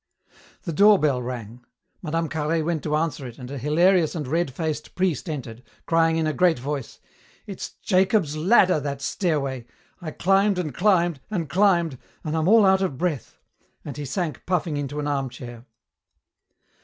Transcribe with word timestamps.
The 0.63 0.73
doorbell 0.73 1.21
rang. 1.21 1.63
Mme. 2.01 2.25
Carhaix 2.27 2.65
went 2.65 2.81
to 2.81 2.95
answer 2.95 3.27
it 3.27 3.37
and 3.37 3.51
a 3.51 3.59
hilarious 3.59 4.15
and 4.15 4.27
red 4.27 4.49
faced 4.51 4.95
priest 4.95 5.29
entered, 5.29 5.61
crying 5.85 6.17
in 6.17 6.25
a 6.25 6.33
great 6.33 6.57
voice, 6.57 6.99
"It's 7.45 7.73
Jacob's 7.83 8.35
ladder, 8.35 8.79
that 8.79 9.03
stairway! 9.03 9.67
I 10.01 10.09
climbed 10.09 10.57
and 10.57 10.73
climbed 10.73 11.21
and 11.29 11.47
climbed, 11.47 11.99
and 12.23 12.35
I'm 12.35 12.47
all 12.47 12.65
out 12.65 12.81
of 12.81 12.97
breath," 12.97 13.37
and 13.85 13.95
he 13.95 14.05
sank, 14.05 14.43
puffing, 14.47 14.75
into 14.75 14.99
an 14.99 15.07
armchair. 15.07 15.67